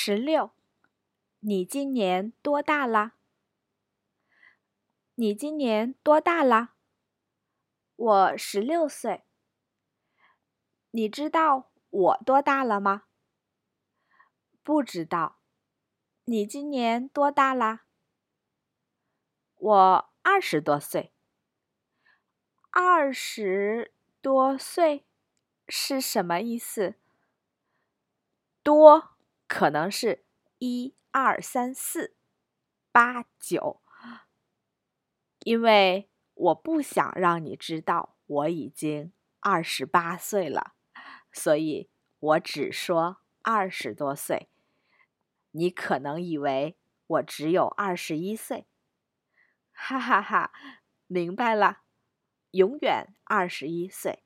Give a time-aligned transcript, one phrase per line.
[0.00, 0.52] 十六。
[1.40, 3.16] 你今年多大啦？
[5.16, 6.76] 你今年多大啦？
[7.96, 9.24] 我十六岁。
[10.92, 13.06] 你知道我多大了吗？
[14.62, 15.40] 不知道。
[16.26, 17.84] 你今年多大啦？
[19.56, 21.12] 我二十多岁。
[22.70, 23.92] 二十
[24.22, 25.04] 多岁
[25.66, 26.94] 是什么意思？
[28.62, 29.17] 多
[29.48, 30.24] 可能是
[30.58, 32.14] 一二三四
[32.92, 33.80] 八九，
[35.40, 40.74] 因为我不想让你知道我已经二十八岁了，
[41.32, 41.90] 所以
[42.20, 44.50] 我只说二十多岁。
[45.52, 46.76] 你可能以为
[47.06, 48.68] 我只有二十一岁，
[49.72, 50.52] 哈哈哈，
[51.06, 51.80] 明白了。
[52.50, 54.24] 永远二十一岁。